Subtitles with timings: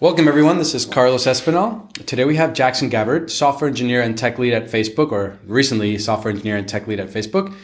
[0.00, 0.58] Welcome, everyone.
[0.58, 1.92] This is Carlos Espinal.
[2.04, 6.32] Today we have Jackson Gabbard, software engineer and tech lead at Facebook, or recently software
[6.32, 7.54] engineer and tech lead at Facebook.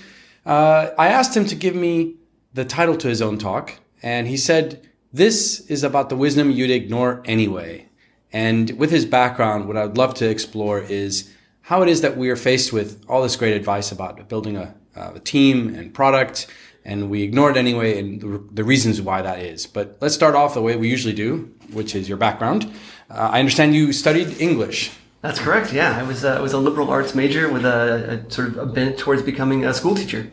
[0.46, 2.14] Uh, I asked him to give me
[2.54, 6.70] the title to his own talk, and he said, This is about the wisdom you'd
[6.70, 7.88] ignore anyway.
[8.32, 12.30] And with his background, what I'd love to explore is how it is that we
[12.30, 16.46] are faced with all this great advice about building a, uh, a team and product
[16.84, 19.66] and we ignore it anyway and the, the, reasons why that is.
[19.66, 22.72] But let's start off the way we usually do, which is your background.
[23.10, 24.90] Uh, I understand you studied English.
[25.20, 25.72] That's correct.
[25.72, 28.56] Yeah, I was uh, I was a liberal arts major with a, a, sort of
[28.56, 30.30] a bent towards becoming a school teacher.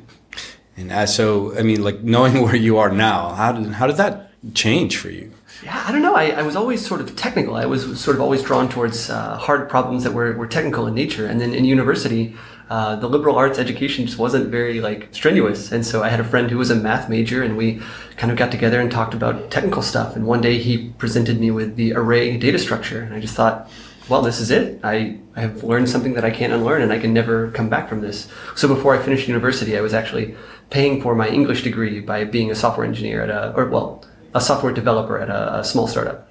[0.77, 3.97] And uh, so, I mean, like knowing where you are now, how did how did
[3.97, 5.31] that change for you?
[5.63, 6.15] Yeah, I don't know.
[6.15, 7.55] I, I was always sort of technical.
[7.55, 10.93] I was sort of always drawn towards uh, hard problems that were, were technical in
[10.93, 11.25] nature.
[11.25, 12.35] And then in university,
[12.69, 15.71] uh, the liberal arts education just wasn't very like strenuous.
[15.71, 17.81] And so I had a friend who was a math major, and we
[18.17, 20.15] kind of got together and talked about technical stuff.
[20.15, 23.69] And one day he presented me with the array data structure, and I just thought,
[24.09, 24.79] well, this is it.
[24.83, 27.89] I, I have learned something that I can't unlearn, and I can never come back
[27.89, 28.27] from this.
[28.55, 30.35] So before I finished university, I was actually
[30.69, 34.41] paying for my English degree by being a software engineer at a, or well, a
[34.41, 36.29] software developer at a, a small startup.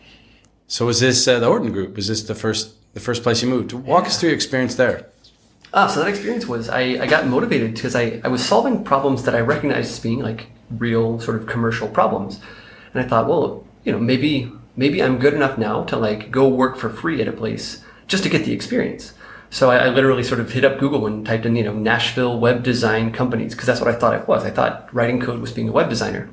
[0.69, 1.97] So was this uh, the Horton Group?
[1.97, 3.73] Was this the first the first place you moved?
[3.73, 4.09] Walk yeah.
[4.09, 5.07] us through your experience there.
[5.77, 9.25] Ah, so that experience was I, I got motivated because I, I was solving problems
[9.25, 12.41] that I recognized as being like real sort of commercial problems.
[12.95, 16.49] And I thought, well, you know, maybe maybe I'm good enough now to like go
[16.49, 19.13] work for free at a place just to get the experience.
[19.51, 22.41] So I, I literally sort of hit up Google and typed in, you know, Nashville
[22.41, 24.45] web design companies because that's what I thought it was.
[24.45, 26.31] I thought writing code was being a web designer.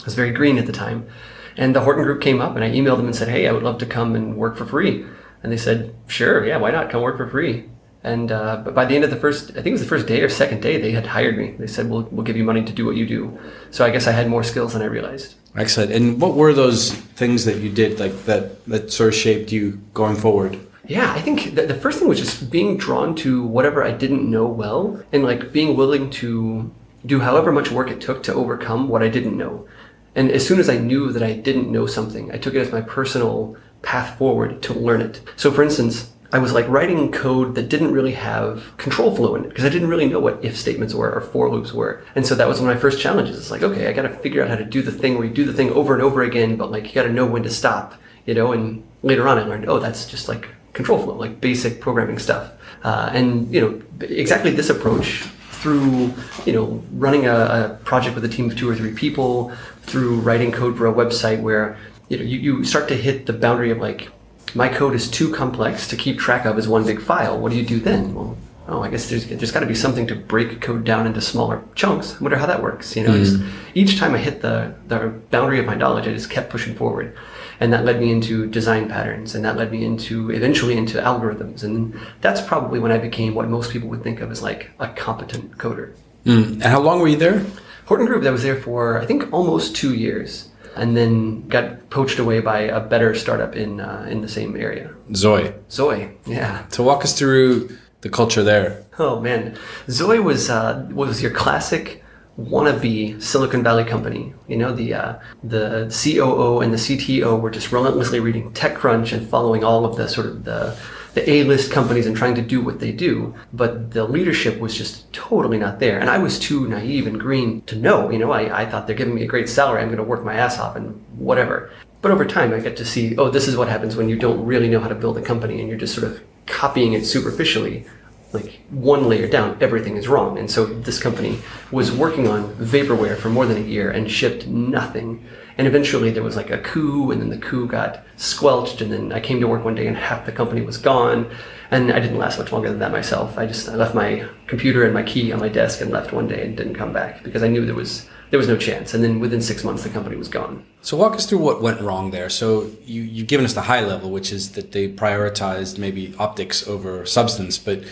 [0.00, 1.06] I was very green at the time.
[1.54, 3.62] And the Horton Group came up and I emailed them and said, hey, I would
[3.62, 5.04] love to come and work for free.
[5.42, 6.88] And they said, sure, yeah, why not?
[6.88, 7.68] Come work for free.
[8.02, 10.06] And uh, but by the end of the first, I think it was the first
[10.06, 11.50] day or second day, they had hired me.
[11.58, 13.38] They said, we'll, we'll give you money to do what you do.
[13.70, 15.34] So I guess I had more skills than I realized.
[15.54, 15.92] Excellent.
[15.92, 19.80] And what were those things that you did like that, that sort of shaped you
[19.92, 20.58] going forward?
[20.86, 24.28] Yeah, I think the, the first thing was just being drawn to whatever I didn't
[24.28, 26.72] know well and like being willing to
[27.04, 29.68] do however much work it took to overcome what I didn't know.
[30.14, 32.72] And as soon as I knew that I didn't know something, I took it as
[32.72, 35.20] my personal path forward to learn it.
[35.36, 39.44] So for instance, I was like writing code that didn't really have control flow in
[39.44, 42.04] it because I didn't really know what if statements were or for loops were.
[42.14, 43.36] And so that was one of my first challenges.
[43.36, 45.34] It's like, okay, I got to figure out how to do the thing where you
[45.34, 47.50] do the thing over and over again, but like you got to know when to
[47.50, 47.94] stop,
[48.26, 48.52] you know?
[48.52, 52.52] And later on I learned, oh, that's just like control flow, like basic programming stuff.
[52.84, 55.24] Uh, and, you know, exactly this approach
[55.60, 56.10] through
[56.46, 59.52] you know running a, a, project with a team of two or three people
[59.82, 61.76] through writing code for a website where
[62.08, 64.08] you know you, you start to hit the boundary of like
[64.54, 67.38] my code is too complex to keep track of as one big file.
[67.38, 68.14] What do you do then?
[68.14, 68.36] Well
[68.70, 71.62] oh i guess there's, there's got to be something to break code down into smaller
[71.74, 72.14] chunks.
[72.14, 73.10] I wonder how that works you know?
[73.10, 73.44] Mm-hmm.
[73.44, 76.74] just, each time i hit the, the boundary of my knowledge i just kept pushing
[76.74, 77.16] forward.
[77.58, 81.62] And that led me into design patterns and that led me into eventually into algorithms.
[81.62, 84.88] And that's probably when i became what most people would think of as like a
[84.88, 85.92] competent coder.
[86.24, 86.52] Mm.
[86.52, 87.44] and how long were you there?
[87.86, 92.18] Horton group that was there for i think almost two years and then got poached
[92.18, 94.92] away by a better startup in uh, in the same area.
[95.14, 95.52] Zoe.
[95.70, 96.66] Zoe yeah.
[96.72, 98.84] To walk us through the culture there.
[98.98, 99.56] Oh man.
[99.88, 102.02] Zoe was uh, was your classic
[102.38, 104.34] wannabe Silicon Valley company.
[104.48, 109.28] You know, the uh, the COO and the CTO were just relentlessly reading TechCrunch and
[109.28, 110.76] following all of the sort of the
[111.14, 115.12] the A-list companies and trying to do what they do, but the leadership was just
[115.12, 115.98] totally not there.
[115.98, 118.10] And I was too naive and green to know.
[118.10, 119.82] You know, I, I thought they're giving me a great salary.
[119.82, 121.70] I'm going to work my ass off and whatever.
[122.02, 124.44] But over time, I get to see, oh, this is what happens when you don't
[124.46, 127.86] really know how to build a company and you're just sort of copying it superficially
[128.32, 130.38] like one layer down, everything is wrong.
[130.38, 131.38] And so this company
[131.70, 135.24] was working on vaporware for more than a year and shipped nothing.
[135.60, 138.80] And eventually there was like a coup, and then the coup got squelched.
[138.80, 141.30] And then I came to work one day, and half the company was gone.
[141.70, 143.36] And I didn't last much longer than that myself.
[143.36, 146.26] I just I left my computer and my key on my desk and left one
[146.26, 148.94] day and didn't come back because I knew there was there was no chance.
[148.94, 150.64] And then within six months, the company was gone.
[150.80, 152.30] So walk us through what went wrong there.
[152.30, 156.66] So you you've given us the high level, which is that they prioritized maybe optics
[156.66, 157.84] over substance, but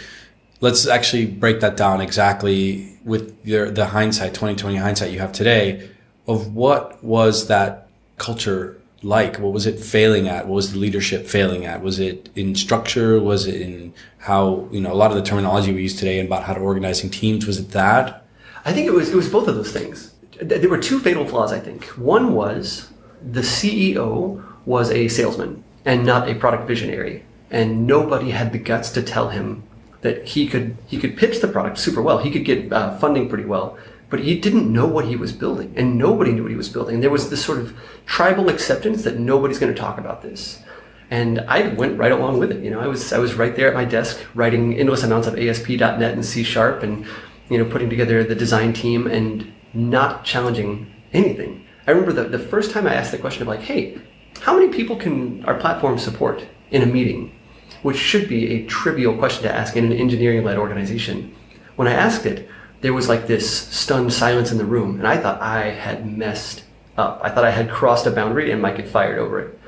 [0.63, 5.91] let's actually break that down exactly with your, the hindsight 2020 hindsight you have today
[6.29, 7.89] of what was that
[8.19, 9.39] culture like?
[9.39, 10.47] What was it failing at?
[10.47, 11.83] What was the leadership failing at?
[11.83, 13.19] Was it in structure?
[13.19, 16.45] Was it in how you know a lot of the terminology we use today about
[16.45, 18.25] how to organizing teams was it that?
[18.65, 20.13] I think it was it was both of those things.
[20.41, 21.85] There were two fatal flaws i think.
[21.97, 22.91] One was
[23.21, 28.91] the ceo was a salesman and not a product visionary and nobody had the guts
[28.93, 29.63] to tell him
[30.03, 32.19] that he could he could pitch the product super well.
[32.19, 33.77] He could get uh, funding pretty well,
[34.11, 36.95] but he didn't know what he was building, and nobody knew what he was building.
[36.95, 37.77] And there was this sort of
[38.07, 40.63] tribal acceptance that nobody's going to talk about this.
[41.11, 42.63] And I went right along with it.
[42.63, 45.39] You know, I was I was right there at my desk writing endless amounts of
[45.39, 47.07] ASP.NET and C Sharp, and
[47.49, 51.65] you know, putting together the design team and not challenging anything.
[51.87, 53.99] I remember the, the first time I asked the question of like, hey,
[54.41, 57.35] how many people can our platform support in a meeting?
[57.83, 61.35] Which should be a trivial question to ask in an engineering led organization.
[61.77, 62.49] When I asked it,
[62.81, 66.63] there was like this stunned silence in the room, and I thought I had messed
[66.99, 67.21] up.
[67.23, 69.59] I thought I had crossed a boundary and Mike had fired over it.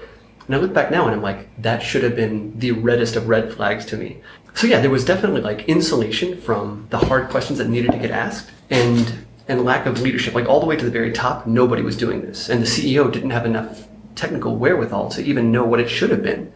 [0.46, 3.28] And I look back now and I'm like, that should have been the reddest of
[3.28, 4.20] red flags to me.
[4.54, 8.10] So yeah, there was definitely like insulation from the hard questions that needed to get
[8.10, 10.34] asked and and lack of leadership.
[10.34, 12.48] Like all the way to the very top, nobody was doing this.
[12.48, 13.86] And the CEO didn't have enough
[14.16, 16.52] technical wherewithal to even know what it should have been.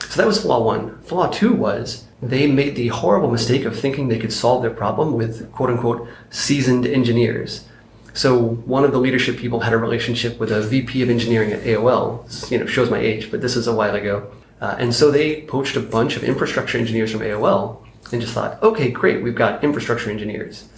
[0.00, 1.00] So that was flaw one.
[1.02, 5.12] Flaw two was they made the horrible mistake of thinking they could solve their problem
[5.12, 7.66] with quote unquote seasoned engineers.
[8.14, 11.60] So one of the leadership people had a relationship with a VP of engineering at
[11.60, 12.50] AOL.
[12.50, 14.30] You know, shows my age, but this is a while ago.
[14.60, 18.62] Uh, and so they poached a bunch of infrastructure engineers from AOL and just thought,
[18.62, 20.68] okay, great, we've got infrastructure engineers.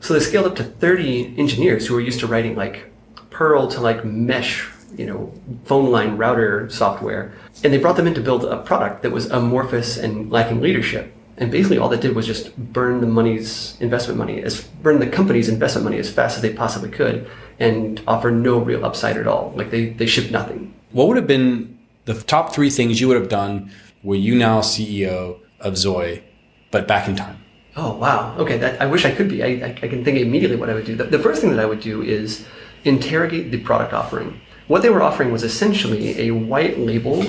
[0.00, 2.90] So they scaled up to 30 engineers who were used to writing like
[3.30, 5.32] Perl to like mesh, you know,
[5.64, 7.34] phone line router software.
[7.64, 11.14] And they brought them in to build a product that was amorphous and lacking leadership.
[11.36, 15.06] And basically all that did was just burn the money's investment money, as burn the
[15.06, 17.28] company's investment money as fast as they possibly could
[17.60, 19.52] and offer no real upside at all.
[19.56, 20.74] Like they, they shipped nothing.
[20.90, 23.70] What would have been the top three things you would have done
[24.02, 26.22] were you now CEO of Zoy,
[26.70, 27.44] but back in time?
[27.76, 28.36] Oh wow.
[28.38, 29.42] Okay, that I wish I could be.
[29.42, 30.96] I, I, I can think immediately what I would do.
[30.96, 32.46] The, the first thing that I would do is
[32.84, 34.40] interrogate the product offering.
[34.66, 37.24] What they were offering was essentially a white label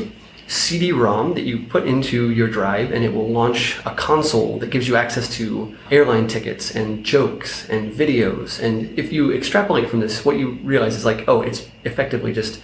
[0.50, 4.88] CD-ROM that you put into your drive and it will launch a console that gives
[4.88, 8.60] you access to airline tickets and jokes and videos.
[8.60, 12.63] And if you extrapolate from this, what you realize is like, oh, it's effectively just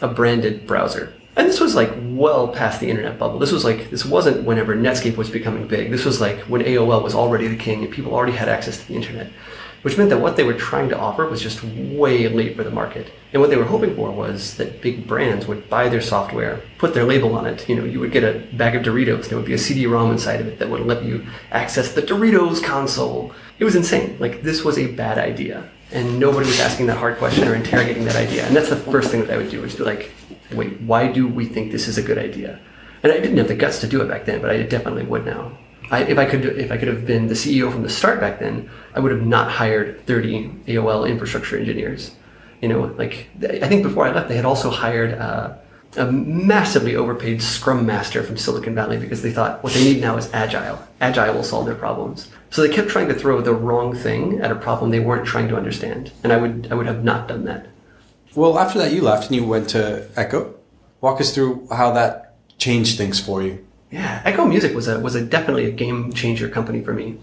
[0.00, 1.14] a branded browser.
[1.34, 3.40] And this was like well past the internet bubble.
[3.40, 5.90] This was like, this wasn't whenever Netscape was becoming big.
[5.90, 8.86] This was like when AOL was already the king and people already had access to
[8.86, 9.32] the internet
[9.86, 12.70] which meant that what they were trying to offer was just way late for the
[12.72, 13.12] market.
[13.32, 16.92] And what they were hoping for was that big brands would buy their software, put
[16.92, 17.68] their label on it.
[17.68, 20.10] You know, you would get a bag of Doritos, and there would be a CD-ROM
[20.10, 23.32] inside of it that would let you access the Doritos console.
[23.60, 24.16] It was insane.
[24.18, 25.70] Like this was a bad idea.
[25.92, 28.44] And nobody was asking that hard question or interrogating that idea.
[28.44, 30.10] And that's the first thing that I would do, which is be like,
[30.50, 32.58] wait, why do we think this is a good idea?
[33.04, 35.24] And I didn't have the guts to do it back then, but I definitely would
[35.24, 35.56] now.
[35.90, 38.40] I, if I could, if I could have been the CEO from the start back
[38.40, 42.12] then, I would have not hired 30 AOL infrastructure engineers.
[42.60, 45.54] You know, like I think before I left, they had also hired uh,
[45.96, 50.16] a massively overpaid Scrum Master from Silicon Valley because they thought what they need now
[50.16, 50.82] is Agile.
[51.00, 52.28] Agile will solve their problems.
[52.50, 55.48] So they kept trying to throw the wrong thing at a problem they weren't trying
[55.48, 57.66] to understand, and I would, I would have not done that.
[58.34, 60.54] Well, after that, you left and you went to Echo.
[61.00, 63.65] Walk us through how that changed things for you.
[63.90, 67.18] Yeah, Echo Music was a was a definitely a game changer company for me.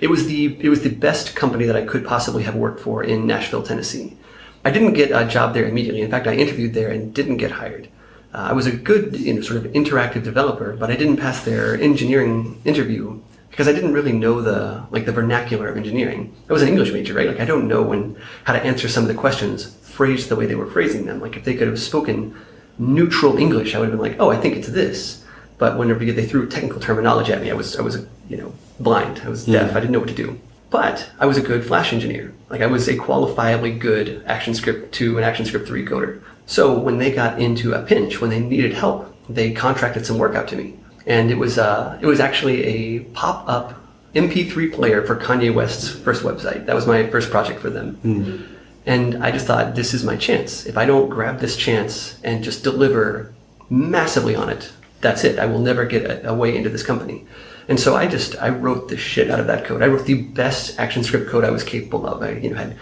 [0.00, 3.02] It was the it was the best company that I could possibly have worked for
[3.02, 4.16] in Nashville, Tennessee.
[4.64, 6.02] I didn't get a job there immediately.
[6.02, 7.88] In fact, I interviewed there and didn't get hired.
[8.34, 11.44] Uh, I was a good, you know, sort of interactive developer, but I didn't pass
[11.44, 13.20] their engineering interview
[13.50, 16.34] because I didn't really know the like the vernacular of engineering.
[16.48, 17.28] I was an English major, right?
[17.28, 20.46] Like I don't know when how to answer some of the questions phrased the way
[20.46, 21.20] they were phrasing them.
[21.20, 22.36] Like if they could have spoken
[22.78, 25.24] neutral English, I would have been like, oh, I think it's this.
[25.58, 29.22] But whenever they threw technical terminology at me, I was I was you know blind.
[29.24, 29.74] I was deaf.
[29.74, 30.38] I didn't know what to do.
[30.70, 32.32] But I was a good Flash engineer.
[32.50, 36.22] Like I was a qualifiably good ActionScript 2 and ActionScript 3 coder.
[36.46, 40.34] So when they got into a pinch, when they needed help, they contracted some work
[40.34, 40.74] out to me.
[41.06, 43.74] And it was uh, it was actually a pop up
[44.14, 46.66] MP3 player for Kanye West's first website.
[46.66, 47.98] That was my first project for them.
[48.04, 48.48] Mm.
[48.86, 50.64] And I just thought, this is my chance.
[50.64, 53.34] If I don't grab this chance and just deliver
[53.68, 55.38] massively on it, that's it.
[55.38, 57.24] I will never get a, a, way into this company.
[57.68, 59.82] And so I just I wrote the shit out of that code.
[59.82, 62.22] I wrote the best ActionScript code I was capable of.
[62.22, 62.76] I you know had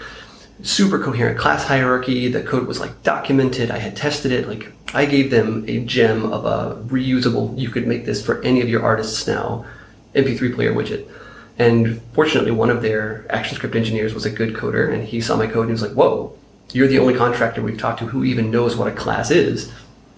[0.62, 2.28] super coherent class hierarchy.
[2.28, 3.70] The code was like documented.
[3.70, 4.48] I had tested it.
[4.48, 7.58] Like I gave them a gem of a reusable.
[7.58, 9.66] You could make this for any of your artists now.
[10.14, 11.10] MP3 player widget.
[11.58, 15.46] And fortunately, one of their ActionScript engineers was a good coder, and he saw my
[15.46, 16.32] code and he was like, "Whoa,
[16.72, 19.72] you're the only contractor we've talked to who even knows what a class is.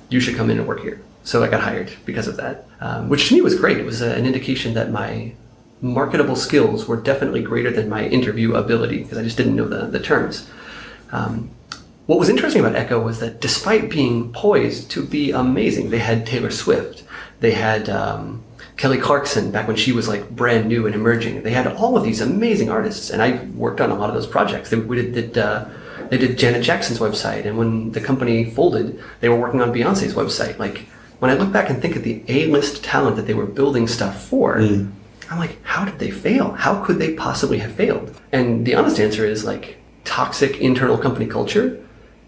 [0.08, 3.10] You should come in and work here." So I got hired because of that, um,
[3.10, 3.76] which to me was great.
[3.76, 5.34] It was an indication that my
[5.82, 9.88] marketable skills were definitely greater than my interview ability because I just didn't know the,
[9.88, 10.48] the terms.
[11.12, 11.50] Um,
[12.06, 16.26] what was interesting about Echo was that despite being poised to be amazing, they had
[16.26, 17.04] Taylor Swift,
[17.40, 18.42] they had um,
[18.78, 21.42] Kelly Clarkson back when she was like brand new and emerging.
[21.42, 24.26] They had all of these amazing artists, and I worked on a lot of those
[24.26, 24.70] projects.
[24.70, 25.66] They, did, did uh,
[26.08, 30.14] they did Janet Jackson's website, and when the company folded, they were working on Beyonce's
[30.14, 30.56] website.
[30.56, 30.86] Like
[31.18, 34.26] when I look back and think of the A-list talent that they were building stuff
[34.28, 34.90] for, mm.
[35.30, 36.52] I'm like, how did they fail?
[36.52, 38.18] How could they possibly have failed?
[38.32, 41.84] And the honest answer is like toxic internal company culture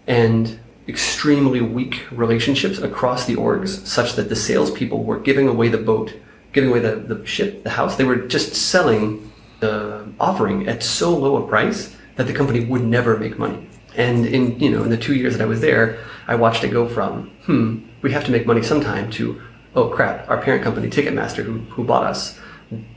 [0.07, 5.77] and extremely weak relationships across the orgs, such that the salespeople were giving away the
[5.77, 6.13] boat,
[6.53, 7.95] giving away the, the ship, the house.
[7.95, 9.31] They were just selling
[9.61, 13.67] the offering at so low a price that the company would never make money.
[13.95, 16.69] And in you know in the two years that I was there, I watched it
[16.69, 19.41] go from hmm we have to make money sometime to
[19.75, 22.39] oh crap our parent company Ticketmaster who, who bought us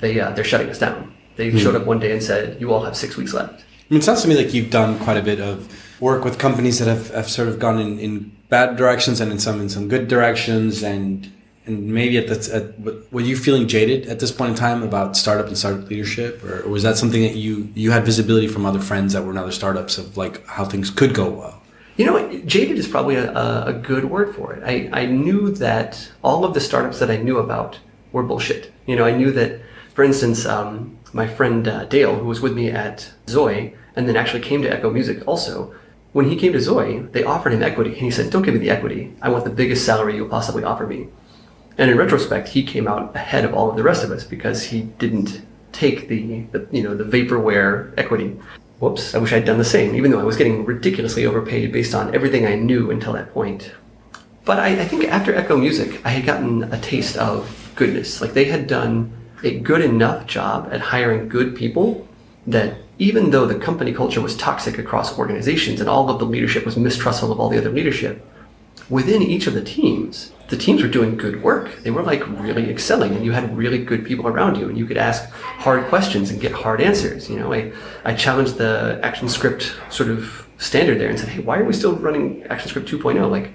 [0.01, 1.13] they uh, they're shutting us down.
[1.37, 1.59] They hmm.
[1.59, 3.61] showed up one day and said you all have six weeks left.
[3.61, 5.71] I mean, it sounds to me like you've done quite a bit of
[6.01, 9.39] work with companies that have, have sort of gone in, in bad directions and in
[9.39, 11.31] some in some good directions and
[11.67, 15.17] and maybe at the at, were you feeling jaded at this point in time about
[15.17, 18.67] startup and startup leadership or, or was that something that you you had visibility from
[18.67, 21.63] other friends that were in other startups of like how things could go well
[21.97, 23.31] you know jaded is probably a,
[23.67, 24.63] a good word for it.
[24.65, 27.79] I, I knew that all of the startups that i knew about
[28.13, 28.73] were bullshit.
[28.87, 29.61] You know i knew that
[29.95, 34.17] for instance um, my friend uh, dale who was with me at zoe and then
[34.17, 35.75] actually came to echo music also
[36.13, 38.61] when he came to zoe they offered him equity and he said don't give me
[38.61, 39.15] the equity.
[39.23, 41.09] I want the biggest salary you'll possibly offer me.
[41.77, 44.63] And in retrospect, he came out ahead of all of the rest of us because
[44.65, 48.39] he didn't take the, the you know the vaporware equity.
[48.85, 49.14] Whoops!
[49.14, 52.14] I wish I'd done the same, even though I was getting ridiculously overpaid based on
[52.14, 53.73] everything I knew until that point.
[54.45, 58.21] But I, I think after Echo Music, I had gotten a taste of goodness.
[58.21, 59.11] Like they had done
[59.43, 62.07] a good enough job at hiring good people
[62.47, 66.67] that even though the company culture was toxic across organizations and all of the leadership
[66.67, 68.23] was mistrustful of all the other leadership,
[68.91, 71.83] within each of the teams, the teams were doing good work.
[71.83, 74.87] They were like really excelling, and you had really good people around you, and you
[74.87, 77.31] could ask hard questions and get hard answers.
[77.31, 77.73] You know, I,
[78.05, 81.97] I challenged the ActionScript sort of standard there and said, hey, why are we still
[81.97, 83.31] running ActionScript 2.0?
[83.31, 83.53] Like,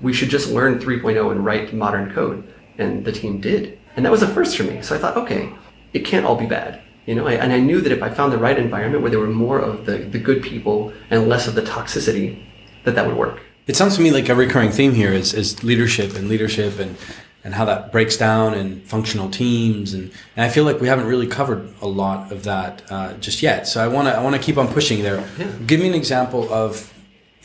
[0.00, 2.52] we should just learn 3.0 and write modern code.
[2.78, 3.78] And the team did.
[3.96, 4.80] And that was a first for me.
[4.80, 5.52] So I thought, okay,
[5.92, 6.80] it can't all be bad.
[7.06, 9.20] You know, I, and I knew that if I found the right environment where there
[9.20, 12.46] were more of the, the good people and less of the toxicity,
[12.84, 13.40] that that would work.
[13.70, 16.96] It sounds to me like a recurring theme here is, is leadership and leadership and
[17.44, 21.06] and how that breaks down and functional teams and, and I feel like we haven't
[21.06, 23.68] really covered a lot of that uh, just yet.
[23.68, 25.24] So I want to I want to keep on pushing there.
[25.38, 25.52] Yeah.
[25.68, 26.92] Give me an example of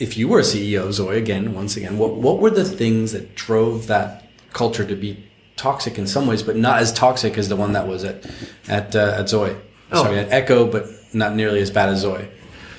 [0.00, 3.86] if you were CEO Zoe again once again what what were the things that drove
[3.86, 7.72] that culture to be toxic in some ways but not as toxic as the one
[7.74, 8.28] that was at
[8.66, 9.54] at uh, at Zoe.
[9.92, 10.02] Oh.
[10.02, 12.28] Sorry, at Echo but not nearly as bad as Zoe.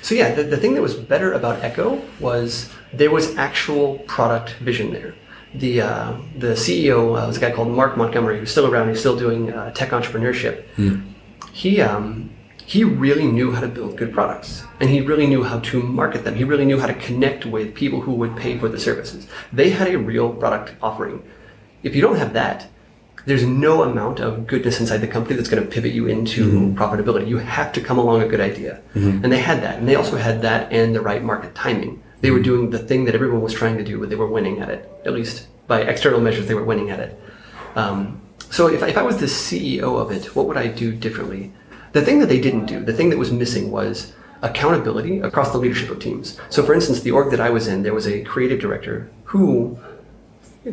[0.02, 4.54] So yeah, the, the thing that was better about Echo was there was actual product
[4.56, 5.16] vision there.
[5.54, 8.90] The uh, the CEO uh, was a guy called Mark Montgomery, who's still around.
[8.90, 10.66] He's still doing uh, tech entrepreneurship.
[10.76, 11.02] Hmm.
[11.54, 12.30] He um,
[12.66, 16.26] he really knew how to build good products, and he really knew how to market
[16.26, 16.36] them.
[16.36, 19.28] He really knew how to connect with people who would pay for the services.
[19.54, 21.24] They had a real product offering.
[21.82, 22.68] If you don't have that,
[23.28, 26.78] there's no amount of goodness inside the company that's going to pivot you into mm-hmm.
[26.78, 27.28] profitability.
[27.28, 28.82] You have to come along a good idea.
[28.96, 29.24] Mm-hmm.
[29.24, 29.80] And they had that.
[29.80, 32.02] And they also had that and the right market timing.
[32.22, 32.44] They were mm-hmm.
[32.44, 34.90] doing the thing that everyone was trying to do, but they were winning at it.
[35.06, 37.20] At least by external measures, they were winning at it.
[37.76, 41.52] Um, so if, if I was the CEO of it, what would I do differently?
[41.92, 45.58] The thing that they didn't do, the thing that was missing was accountability across the
[45.58, 46.40] leadership of teams.
[46.50, 49.80] So for instance, the org that I was in, there was a creative director who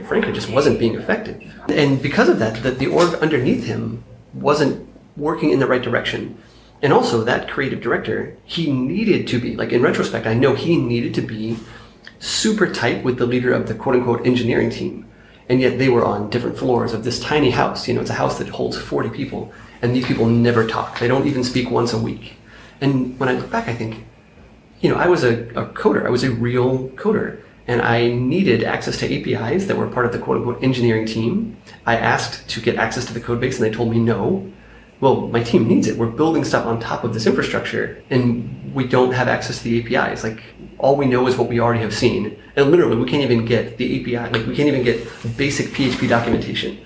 [0.07, 1.43] frankly just wasn't being effective.
[1.69, 6.39] And because of that, the, the org underneath him wasn't working in the right direction.
[6.85, 10.77] And also that creative director, he needed to be, like in retrospect, I know he
[10.77, 11.57] needed to be
[12.19, 15.09] super tight with the leader of the quote unquote engineering team.
[15.49, 17.89] And yet they were on different floors of this tiny house.
[17.89, 19.51] You know, it's a house that holds 40 people.
[19.81, 20.99] And these people never talk.
[20.99, 22.35] They don't even speak once a week.
[22.83, 24.05] And when I look back, I think,
[24.83, 26.05] you know, I was a, a coder.
[26.05, 30.13] I was a real coder and I needed access to APIs that were part of
[30.13, 31.57] the quote unquote engineering team.
[31.87, 34.53] I asked to get access to the code base and they told me no.
[35.01, 35.99] Well, my team needs it.
[35.99, 39.97] We're building stuff on top of this infrastructure and we don't have access to the
[39.97, 40.25] APIs.
[40.25, 40.43] Like
[40.79, 42.41] all we know is what we already have seen.
[42.57, 46.09] And literally we can't even get the API, like we can't even get basic PHP
[46.09, 46.79] documentation,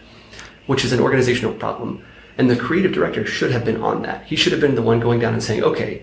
[0.66, 2.04] which is an organizational problem.
[2.38, 4.24] And the creative director should have been on that.
[4.26, 6.02] He should have been the one going down and saying, okay,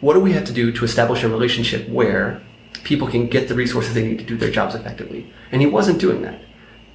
[0.00, 2.42] what do we have to do to establish a relationship where
[2.84, 5.32] people can get the resources they need to do their jobs effectively.
[5.50, 6.40] And he wasn't doing that.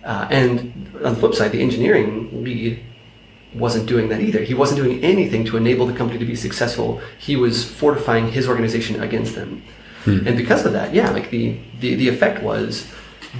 [0.03, 2.83] Uh, and on the flip side, the engineering lead
[3.57, 4.41] wasn't doing that either.
[4.43, 7.01] He wasn't doing anything to enable the company to be successful.
[7.17, 9.63] He was fortifying his organization against them.
[10.03, 10.27] Hmm.
[10.27, 12.89] And because of that, yeah, like the, the, the effect was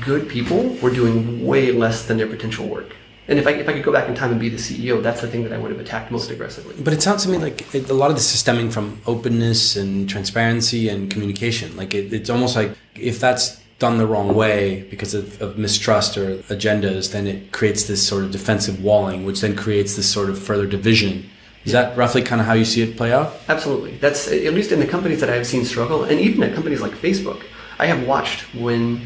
[0.04, 2.96] good people were doing way less than their potential work.
[3.30, 5.20] And if I, if I could go back in time and be the CEO, that's
[5.20, 6.76] the thing that I would have attacked most aggressively.
[6.82, 9.76] But it sounds to me like it, a lot of this is stemming from openness
[9.76, 11.76] and transparency and communication.
[11.76, 16.18] Like it, it's almost like if that's done the wrong way because of, of, mistrust
[16.18, 20.30] or agendas, then it creates this sort of defensive walling, which then creates this sort
[20.30, 21.30] of further division.
[21.64, 23.34] Is that roughly kind of how you see it play out?
[23.48, 23.98] Absolutely.
[23.98, 26.94] That's at least in the companies that I've seen struggle, and even at companies like
[26.94, 27.44] Facebook.
[27.78, 29.02] I have watched when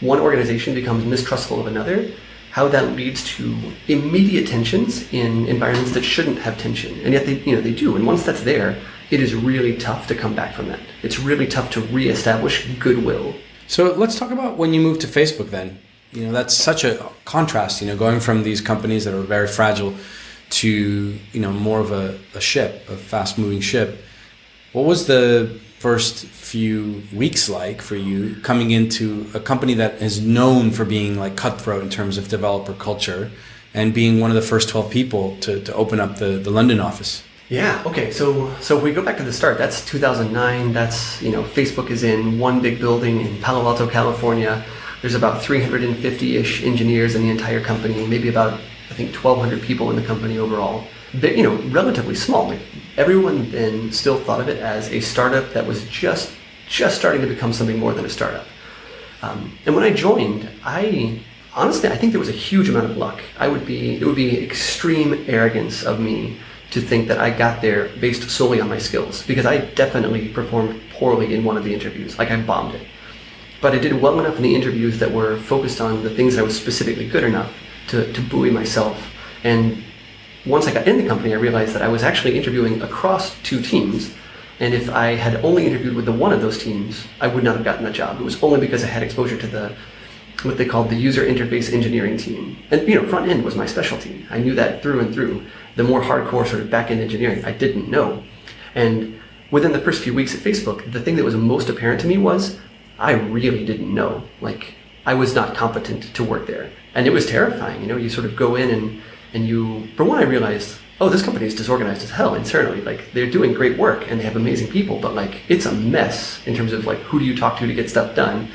[0.00, 2.12] one organization becomes mistrustful of another,
[2.50, 3.56] how that leads to
[3.88, 7.96] immediate tensions in environments that shouldn't have tension, and yet they, you know, they do.
[7.96, 8.78] And once that's there,
[9.10, 10.80] it is really tough to come back from that.
[11.02, 13.34] It's really tough to reestablish goodwill
[13.66, 15.78] so let's talk about when you moved to Facebook then.
[16.12, 19.48] You know, that's such a contrast, you know, going from these companies that are very
[19.48, 19.94] fragile
[20.50, 20.68] to,
[21.32, 24.04] you know, more of a, a ship, a fast moving ship.
[24.72, 30.20] What was the first few weeks like for you coming into a company that is
[30.20, 33.30] known for being like cutthroat in terms of developer culture
[33.74, 36.78] and being one of the first 12 people to, to open up the, the London
[36.78, 37.24] office?
[37.52, 37.82] Yeah.
[37.84, 38.10] Okay.
[38.10, 40.72] So so if we go back to the start, that's 2009.
[40.72, 44.64] That's you know Facebook is in one big building in Palo Alto, California.
[45.02, 48.06] There's about 350-ish engineers in the entire company.
[48.06, 48.54] Maybe about
[48.88, 50.84] I think 1,200 people in the company overall.
[51.20, 52.48] But, you know, relatively small.
[52.48, 52.60] Like
[52.96, 56.32] everyone then still thought of it as a startup that was just
[56.68, 58.46] just starting to become something more than a startup.
[59.20, 61.20] Um, and when I joined, I
[61.54, 63.20] honestly I think there was a huge amount of luck.
[63.38, 66.38] I would be it would be extreme arrogance of me
[66.72, 70.80] to think that I got there based solely on my skills because I definitely performed
[70.90, 72.18] poorly in one of the interviews.
[72.18, 72.86] Like I bombed it.
[73.60, 76.42] But I did well enough in the interviews that were focused on the things I
[76.42, 77.52] was specifically good enough
[77.88, 79.10] to, to buoy myself.
[79.44, 79.84] And
[80.46, 83.60] once I got in the company, I realized that I was actually interviewing across two
[83.60, 84.14] teams.
[84.58, 87.56] And if I had only interviewed with the one of those teams, I would not
[87.56, 88.18] have gotten the job.
[88.18, 89.76] It was only because I had exposure to the
[90.42, 92.58] what they called the user interface engineering team.
[92.70, 94.26] And you know, front end was my specialty.
[94.30, 95.46] I knew that through and through.
[95.76, 98.22] The more hardcore sort of back end engineering, I didn't know.
[98.74, 99.18] And
[99.50, 102.18] within the first few weeks at Facebook, the thing that was most apparent to me
[102.18, 102.58] was
[102.98, 104.22] I really didn't know.
[104.40, 104.74] Like
[105.06, 106.70] I was not competent to work there.
[106.94, 107.80] And it was terrifying.
[107.80, 109.02] You know, you sort of go in and,
[109.32, 112.80] and you for one I realized, oh, this company is disorganized as hell internally.
[112.80, 116.46] Like they're doing great work and they have amazing people, but like it's a mess
[116.46, 118.48] in terms of like who do you talk to to get stuff done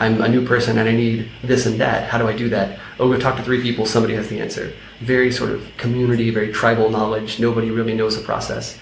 [0.00, 2.08] I'm a new person and I need this and that.
[2.08, 2.80] How do I do that?
[2.98, 4.72] Oh, go talk to three people, somebody has the answer.
[5.00, 7.38] Very sort of community, very tribal knowledge.
[7.38, 8.78] Nobody really knows the process.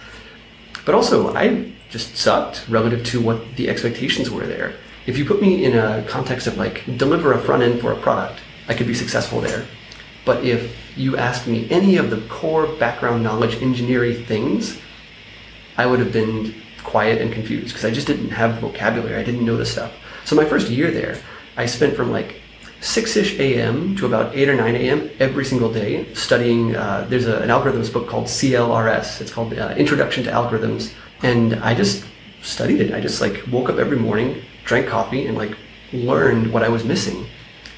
[0.86, 4.74] But also, I just sucked relative to what the expectations were there.
[5.06, 7.96] If you put me in a context of like deliver a front end for a
[7.96, 9.66] product, I could be successful there.
[10.24, 14.78] But if you asked me any of the core background knowledge engineering things,
[15.76, 16.54] I would have been
[16.88, 19.16] quiet and confused because I just didn't have the vocabulary.
[19.16, 19.92] I didn't know the stuff.
[20.24, 21.20] So my first year there,
[21.56, 22.40] I spent from like
[22.80, 23.96] 6-ish a.m.
[23.96, 25.10] to about 8 or 9 a.m.
[25.18, 26.76] every single day studying.
[26.76, 29.20] Uh, there's a, an algorithms book called CLRS.
[29.20, 30.94] It's called uh, Introduction to Algorithms.
[31.22, 32.04] And I just
[32.42, 32.94] studied it.
[32.94, 35.56] I just like woke up every morning, drank coffee, and like
[35.92, 37.26] learned what I was missing.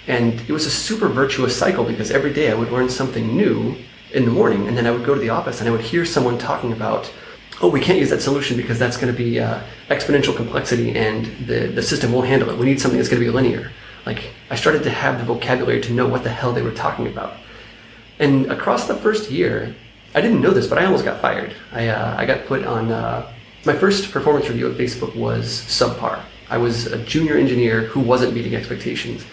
[0.06, 3.76] And it was a super virtuous cycle because every day I would learn something new
[4.12, 6.04] in the morning, and then I would go to the office and I would hear
[6.04, 7.12] someone talking about
[7.60, 11.26] oh, we can't use that solution because that's going to be uh, exponential complexity and
[11.46, 12.58] the, the system won't handle it.
[12.58, 13.70] We need something that's going to be linear.
[14.06, 17.06] Like, I started to have the vocabulary to know what the hell they were talking
[17.06, 17.34] about.
[18.18, 19.74] And across the first year,
[20.14, 21.54] I didn't know this, but I almost got fired.
[21.72, 23.30] I, uh, I got put on, uh,
[23.66, 26.22] my first performance review at Facebook was subpar.
[26.48, 29.24] I was a junior engineer who wasn't meeting expectations.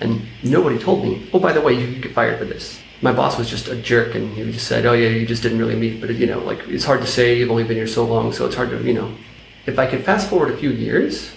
[0.00, 3.12] And nobody told me, oh, by the way, you could get fired for this my
[3.12, 5.76] boss was just a jerk and he just said, oh yeah, you just didn't really
[5.76, 6.00] meet.
[6.00, 7.38] But you know, like it's hard to say.
[7.38, 9.14] You've only been here so long, so it's hard to you know.
[9.66, 11.32] If I could fast forward a few years,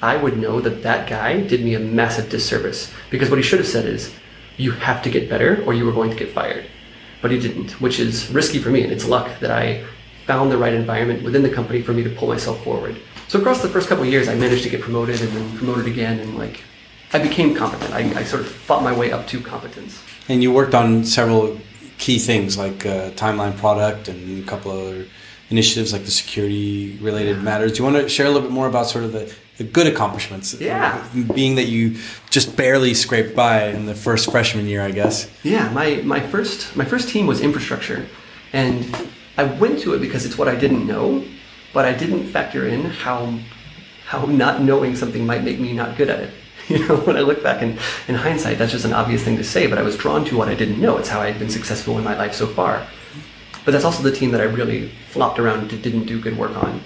[0.00, 3.58] I would know that that guy did me a massive disservice because what he should
[3.58, 4.14] have said is,
[4.56, 6.66] you have to get better or you were going to get fired.
[7.22, 9.84] But he didn't, which is risky for me, and it's luck that I
[10.26, 13.00] found the right environment within the company for me to pull myself forward.
[13.28, 16.20] So across the first couple years, I managed to get promoted and then promoted again,
[16.20, 16.62] and like
[17.14, 17.94] I became competent.
[17.94, 20.02] I, I sort of fought my way up to competence.
[20.28, 21.60] And you worked on several
[21.96, 25.06] key things like uh, timeline product and a couple other
[25.48, 27.72] initiatives like the security related matters.
[27.72, 29.86] Do you want to share a little bit more about sort of the, the good
[29.86, 30.54] accomplishments?
[30.60, 31.06] Yeah.
[31.36, 31.98] Being that you
[32.30, 35.30] just barely scraped by in the first freshman year, I guess.
[35.44, 38.06] Yeah, my, my first my first team was infrastructure.
[38.52, 41.24] And I went to it because it's what I didn't know,
[41.72, 43.38] but I didn't factor in how
[44.04, 46.34] how not knowing something might make me not good at it.
[46.68, 49.44] You know, when I look back in, in hindsight, that's just an obvious thing to
[49.44, 50.96] say, but I was drawn to what I didn't know.
[50.96, 52.86] It's how I had been successful in my life so far.
[53.64, 56.56] But that's also the team that I really flopped around and didn't do good work
[56.56, 56.80] on.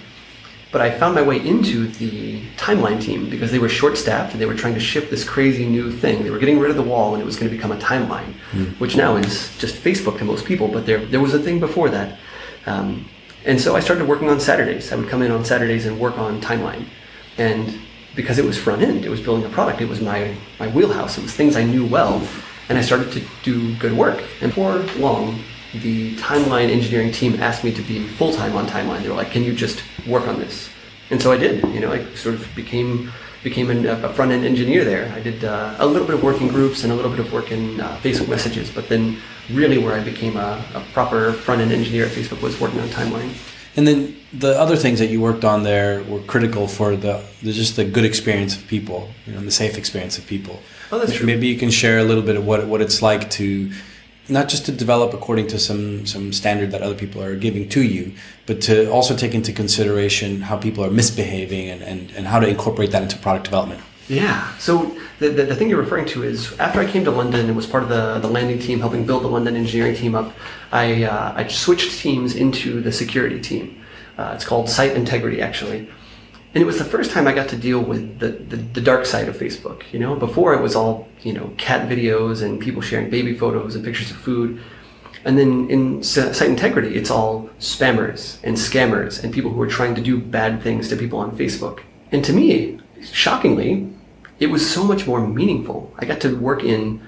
[0.71, 4.41] But I found my way into the timeline team because they were short staffed and
[4.41, 6.23] they were trying to ship this crazy new thing.
[6.23, 8.33] They were getting rid of the wall and it was going to become a timeline,
[8.51, 8.79] mm.
[8.79, 11.89] which now is just Facebook to most people, but there, there was a thing before
[11.89, 12.19] that.
[12.67, 13.09] Um,
[13.45, 14.91] and so I started working on Saturdays.
[14.91, 16.85] I would come in on Saturdays and work on timeline.
[17.37, 17.79] And
[18.19, 21.17] because it was front end, it was building a product, it was my, my wheelhouse,
[21.17, 22.21] it was things I knew well.
[22.67, 24.21] And I started to do good work.
[24.41, 25.39] And for long,
[25.73, 29.03] the timeline engineering team asked me to be full time on timeline.
[29.03, 30.69] They were like, "Can you just work on this?"
[31.11, 31.63] And so I did.
[31.73, 33.09] You know, I sort of became
[33.41, 35.11] became a front end engineer there.
[35.15, 37.31] I did uh, a little bit of work in groups and a little bit of
[37.31, 39.17] work in uh, Facebook messages, but then
[39.49, 42.89] really where I became a, a proper front end engineer at Facebook was working on
[42.89, 43.31] timeline.
[43.79, 47.53] And then the other things that you worked on there were critical for the, the
[47.53, 50.59] just the good experience of people, you know, the safe experience of people.
[50.91, 51.25] Oh, that's true.
[51.25, 53.71] Maybe you can share a little bit of what what it's like to
[54.27, 57.81] not just to develop according to some some standard that other people are giving to
[57.81, 58.15] you,
[58.47, 62.47] but to also take into consideration how people are misbehaving and, and, and how to
[62.49, 63.81] incorporate that into product development.
[64.09, 64.57] Yeah.
[64.57, 67.55] So the, the, the, thing you're referring to is after I came to London and
[67.55, 70.33] was part of the, the landing team helping build the London engineering team up,
[70.71, 73.83] I, uh, I switched teams into the security team.
[74.17, 75.87] Uh, it's called Site Integrity, actually.
[76.55, 79.05] And it was the first time I got to deal with the, the, the, dark
[79.05, 79.83] side of Facebook.
[79.93, 83.75] You know, before it was all, you know, cat videos and people sharing baby photos
[83.75, 84.59] and pictures of food.
[85.25, 89.93] And then in site integrity, it's all spammers and scammers and people who are trying
[89.95, 91.81] to do bad things to people on Facebook.
[92.11, 93.87] And to me, shockingly,
[94.39, 95.93] it was so much more meaningful.
[95.99, 97.01] I got to work in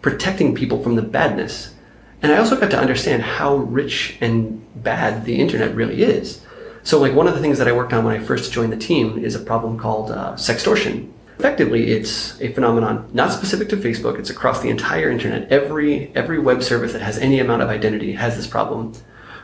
[0.00, 1.74] protecting people from the badness.
[2.20, 6.44] And I also got to understand how rich and bad the internet really is.
[6.84, 8.76] So, like one of the things that I worked on when I first joined the
[8.76, 11.10] team is a problem called uh, sextortion.
[11.38, 14.18] Effectively, it's a phenomenon not specific to Facebook.
[14.18, 15.50] It's across the entire internet.
[15.50, 18.92] Every every web service that has any amount of identity has this problem,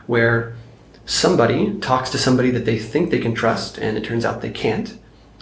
[0.07, 0.55] where
[1.05, 4.51] somebody talks to somebody that they think they can trust, and it turns out they
[4.51, 4.97] can't,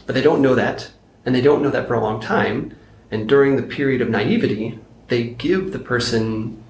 [0.05, 0.91] but they don't know that,
[1.27, 2.73] and they don't know that for a long time.
[3.11, 6.63] And during the period of naivety, they give the person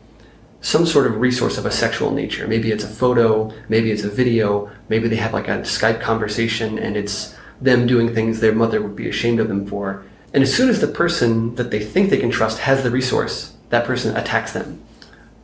[0.62, 2.48] some sort of resource of a sexual nature.
[2.48, 6.80] Maybe it's a photo, maybe it's a video, maybe they have like a Skype conversation
[6.80, 10.04] and it's them doing things their mother would be ashamed of them for.
[10.34, 13.54] And as soon as the person that they think they can trust has the resource,
[13.70, 14.82] that person attacks them.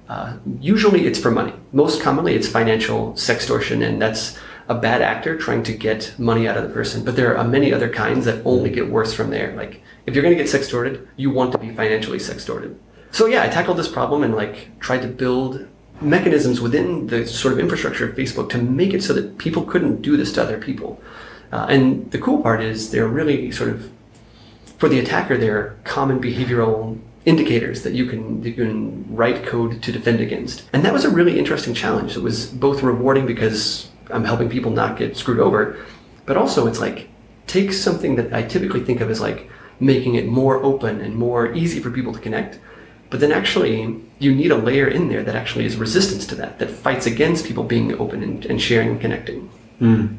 [0.10, 1.54] Uh, usually it's for money.
[1.72, 6.58] Most commonly it's financial sextortion, and that's a bad actor trying to get money out
[6.58, 7.04] of the person.
[7.04, 9.56] But there are many other kinds that only get worse from there.
[9.56, 12.78] Like if you're going to get sextorted, you want to be financially sextorted
[13.14, 15.68] so yeah, I tackled this problem and like tried to build
[16.02, 20.02] mechanisms within the sort of infrastructure of Facebook to make it so that people couldn't
[20.02, 21.00] do this to other people.
[21.52, 23.92] Uh, and the cool part is they're really sort of
[24.80, 29.92] for the attacker they're common behavioral indicators that you can you can write code to
[29.92, 30.68] defend against.
[30.74, 32.18] And that was a really interesting challenge.
[32.18, 35.78] It was both rewarding because I'm helping people not get screwed over,
[36.26, 37.10] but also it's like
[37.48, 41.54] take something that I typically think of as like making it more open and more
[41.54, 42.60] easy for people to connect
[43.14, 46.58] but then actually, you need a layer in there that actually is resistance to that,
[46.58, 49.52] that fights against people being open and, and sharing and connecting.
[49.80, 50.18] Mm.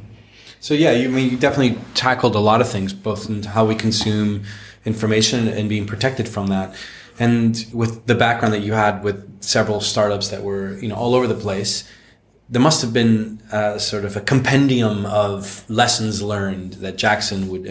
[0.60, 3.64] So yeah, you I mean you definitely tackled a lot of things, both in how
[3.64, 4.44] we consume
[4.84, 6.76] information and being protected from that.
[7.18, 11.16] And with the background that you had with several startups that were you know all
[11.16, 11.90] over the place,
[12.48, 17.66] there must have been a, sort of a compendium of lessons learned that Jackson would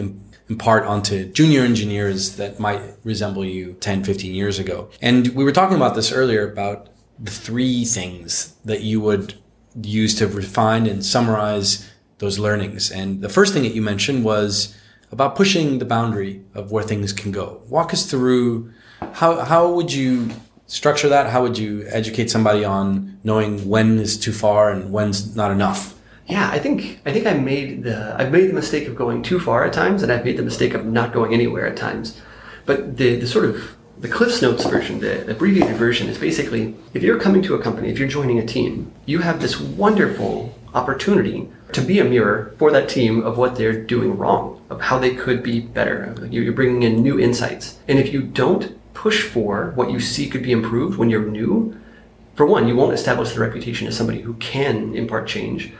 [0.48, 4.90] impart onto junior engineers that might resemble you 10, 15 years ago.
[5.00, 9.34] And we were talking about this earlier about the three things that you would
[9.80, 12.90] use to refine and summarize those learnings.
[12.90, 14.76] And the first thing that you mentioned was
[15.10, 17.62] about pushing the boundary of where things can go.
[17.68, 18.72] Walk us through
[19.12, 20.30] how, how would you
[20.74, 21.30] structure that?
[21.30, 25.94] How would you educate somebody on knowing when is too far and when's not enough?
[26.26, 29.38] yeah, I think I think I made the I've made the mistake of going too
[29.38, 32.20] far at times, and I've made the mistake of not going anywhere at times.
[32.64, 37.02] But the the sort of the Cliff's Notes version, the abbreviated version, is basically if
[37.02, 41.48] you're coming to a company, if you're joining a team, you have this wonderful opportunity
[41.72, 45.14] to be a mirror for that team of what they're doing wrong, of how they
[45.14, 46.14] could be better.
[46.30, 50.42] You're bringing in new insights, and if you don't push for what you see could
[50.42, 51.76] be improved when you're new,
[52.36, 55.72] for one, you won't establish the reputation as somebody who can impart change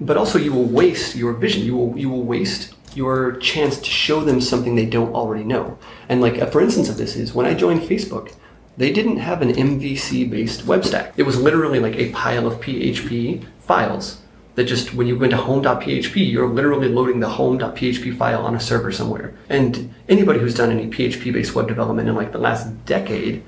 [0.00, 1.64] but also you will waste your vision.
[1.64, 5.78] You will you will waste your chance to show them something they don't already know.
[6.08, 8.34] And like for instance of this is when I joined Facebook,
[8.76, 11.12] they didn't have an MVC based web stack.
[11.16, 14.20] It was literally like a pile of PHP files
[14.58, 18.60] that just when you go into home.php, you're literally loading the home.php file on a
[18.60, 19.32] server somewhere.
[19.48, 23.44] And anybody who's done any PHP based web development in like the last decade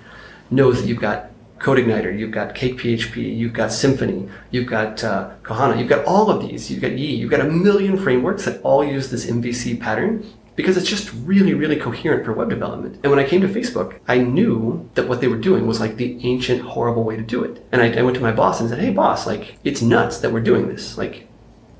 [0.52, 5.30] knows that you've got CodeIgniter, you've got Cake PHP, you've got Symfony, you've got uh,
[5.76, 8.84] you've got all of these, you've got Yii, you've got a million frameworks that all
[8.84, 10.24] use this MVC pattern
[10.60, 13.00] because it's just really, really coherent for web development.
[13.02, 15.96] And when I came to Facebook, I knew that what they were doing was like
[15.96, 17.64] the ancient, horrible way to do it.
[17.72, 20.32] And I, I went to my boss and said, hey, boss, like, it's nuts that
[20.32, 20.98] we're doing this.
[20.98, 21.26] Like,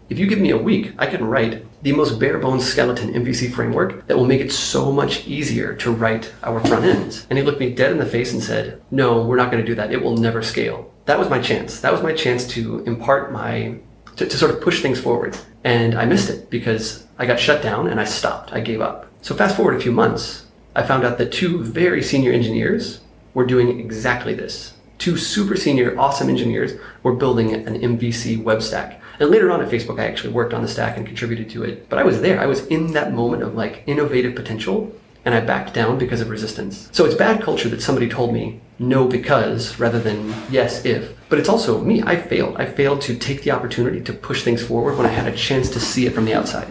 [0.08, 3.52] if you give me a week, I can write the most bare bones skeleton MVC
[3.52, 7.26] framework that will make it so much easier to write our front ends.
[7.28, 9.66] And he looked me dead in the face and said, No, we're not going to
[9.66, 9.92] do that.
[9.92, 10.92] It will never scale.
[11.04, 11.80] That was my chance.
[11.80, 13.78] That was my chance to impart my,
[14.20, 15.36] to, to sort of push things forward.
[15.64, 18.52] And I missed it because I got shut down and I stopped.
[18.52, 19.06] I gave up.
[19.22, 23.00] So fast forward a few months, I found out that two very senior engineers
[23.34, 24.74] were doing exactly this.
[24.98, 29.70] Two super senior, awesome engineers were building an MVC web stack and later on at
[29.70, 31.90] Facebook, I actually worked on the stack and contributed to it.
[31.90, 32.40] But I was there.
[32.40, 34.92] I was in that moment of like innovative potential
[35.24, 36.88] and I backed down because of resistance.
[36.92, 41.14] So it's bad culture that somebody told me no because rather than yes if.
[41.28, 42.02] But it's also me.
[42.02, 42.56] I failed.
[42.56, 45.70] I failed to take the opportunity to push things forward when I had a chance
[45.70, 46.68] to see it from the outside.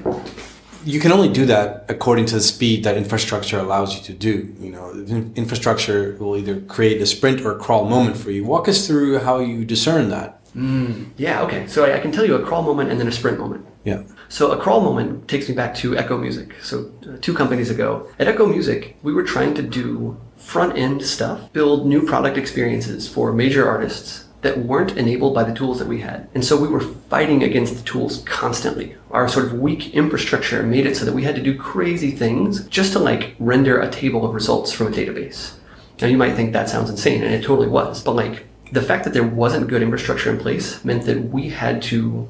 [0.83, 4.55] You can only do that according to the speed that infrastructure allows you to do.
[4.59, 4.91] You know,
[5.35, 8.43] infrastructure will either create a sprint or a crawl moment for you.
[8.43, 10.39] Walk us through how you discern that.
[10.55, 11.67] Mm, yeah, okay.
[11.67, 13.65] So I, I, can tell you a crawl moment and then a sprint moment.
[13.83, 14.03] Yeah.
[14.29, 16.53] So a crawl moment takes me back to Echo Music.
[16.61, 21.01] So uh, two companies ago, at Echo Music, we were trying to do front end
[21.01, 25.87] stuff, build new product experiences for major artists that weren't enabled by the tools that
[25.87, 26.29] we had.
[26.35, 28.95] And so we were fighting against the tools constantly.
[29.09, 32.65] Our sort of weak infrastructure made it so that we had to do crazy things
[32.67, 35.53] just to like render a table of results from a database.
[35.99, 38.03] Now you might think that sounds insane, and it totally was.
[38.03, 41.81] But like the fact that there wasn't good infrastructure in place meant that we had
[41.83, 42.29] to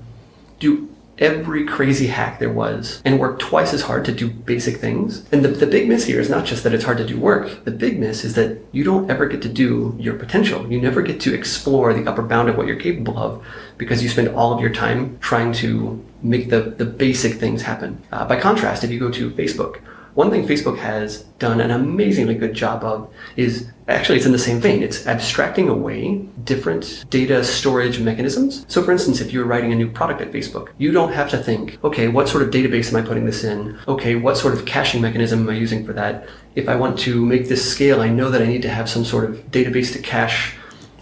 [0.59, 5.25] do every crazy hack there was and work twice as hard to do basic things.
[5.31, 7.65] And the, the big miss here is not just that it's hard to do work.
[7.65, 10.71] The big miss is that you don't ever get to do your potential.
[10.71, 13.45] You never get to explore the upper bound of what you're capable of
[13.77, 18.01] because you spend all of your time trying to make the, the basic things happen.
[18.11, 19.81] Uh, by contrast, if you go to Facebook,
[20.13, 24.39] one thing Facebook has done an amazingly good job of is actually it's in the
[24.39, 24.83] same vein.
[24.83, 28.65] It's abstracting away different data storage mechanisms.
[28.67, 31.37] So for instance, if you're writing a new product at Facebook, you don't have to
[31.37, 33.77] think, okay, what sort of database am I putting this in?
[33.87, 36.27] Okay, what sort of caching mechanism am I using for that?
[36.55, 39.05] If I want to make this scale, I know that I need to have some
[39.05, 40.55] sort of database to cache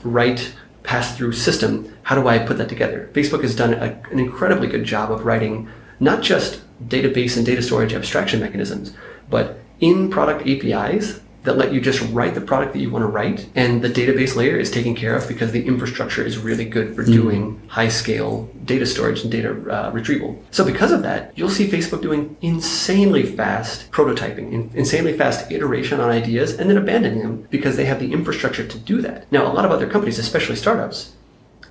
[0.03, 1.93] write pass through system.
[2.03, 3.09] How do I put that together?
[3.13, 7.61] Facebook has done a, an incredibly good job of writing not just database and data
[7.61, 8.93] storage abstraction mechanisms,
[9.29, 13.07] but in product APIs that let you just write the product that you want to
[13.07, 13.49] write.
[13.55, 17.03] And the database layer is taken care of because the infrastructure is really good for
[17.03, 17.13] mm-hmm.
[17.13, 20.43] doing high scale data storage and data uh, retrieval.
[20.51, 26.09] So, because of that, you'll see Facebook doing insanely fast prototyping, insanely fast iteration on
[26.09, 29.31] ideas, and then abandoning them because they have the infrastructure to do that.
[29.31, 31.13] Now, a lot of other companies, especially startups,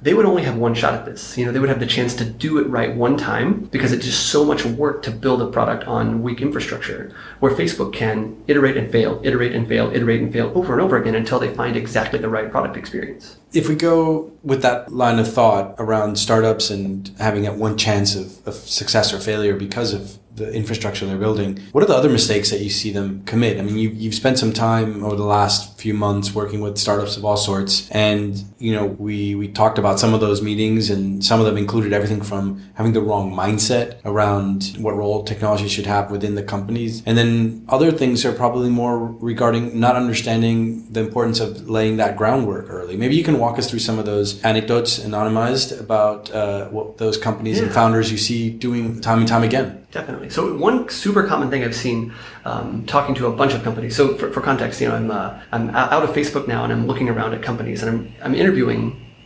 [0.06, 1.36] they would only have one shot at this.
[1.36, 4.06] You know, they would have the chance to do it right one time because it's
[4.06, 7.12] just so much work to build a product on weak infrastructure.
[7.40, 10.96] Where Facebook can iterate and fail, iterate and fail, iterate and fail over and over
[10.96, 13.38] again until they find exactly the right product experience.
[13.56, 18.14] If we go with that line of thought around startups and having that one chance
[18.14, 21.58] of, of success or failure because of the infrastructure they're building.
[21.72, 23.58] What are the other mistakes that you see them commit?
[23.58, 27.16] I mean, you, you've spent some time over the last few months working with startups
[27.16, 31.24] of all sorts, and you know, we we talked about some of those meetings, and
[31.24, 35.86] some of them included everything from having the wrong mindset around what role technology should
[35.86, 41.00] have within the companies, and then other things are probably more regarding not understanding the
[41.00, 42.96] importance of laying that groundwork early.
[42.96, 47.16] Maybe you can walk us through some of those anecdotes, anonymized, about uh, what those
[47.28, 47.64] companies yeah.
[47.64, 49.66] and founders you see doing time and time again.
[49.92, 50.30] Definitely.
[50.30, 52.12] So one super common thing I've seen
[52.44, 53.94] um, talking to a bunch of companies.
[53.96, 56.86] So for, for context, you know, I'm uh, I'm out of Facebook now, and I'm
[56.90, 58.82] looking around at companies, and I'm I'm interviewing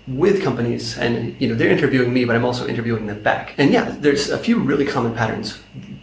[0.06, 3.54] with companies, and you know, they're interviewing me, but I'm also interviewing them back.
[3.58, 5.58] And yeah, there's a few really common patterns.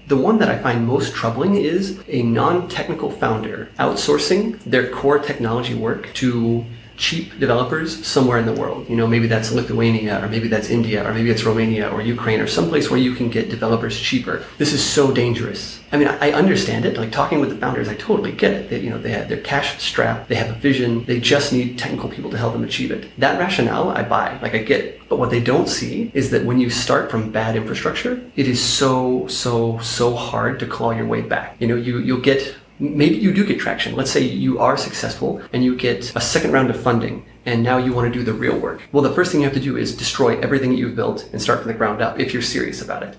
[0.07, 5.75] The one that I find most troubling is a non-technical founder outsourcing their core technology
[5.75, 6.65] work to
[6.97, 8.89] cheap developers somewhere in the world.
[8.89, 12.41] You know, maybe that's Lithuania, or maybe that's India, or maybe it's Romania or Ukraine,
[12.41, 14.43] or someplace where you can get developers cheaper.
[14.57, 15.79] This is so dangerous.
[15.91, 16.97] I mean, I understand it.
[16.97, 18.69] Like talking with the founders, I totally get it.
[18.69, 21.77] That you know, they have their cash strapped, they have a vision, they just need
[21.77, 23.07] technical people to help them achieve it.
[23.19, 24.37] That rationale, I buy.
[24.41, 25.01] Like I get it.
[25.07, 28.61] But what they don't see is that when you start from bad infrastructure, it is
[28.61, 31.55] so, so, so hard to claw your way back.
[31.59, 33.95] You know, you you'll get maybe you do get traction.
[33.95, 37.77] Let's say you are successful and you get a second round of funding and now
[37.77, 38.81] you want to do the real work.
[38.91, 41.41] Well, the first thing you have to do is destroy everything that you've built and
[41.41, 43.15] start from the ground up if you're serious about it.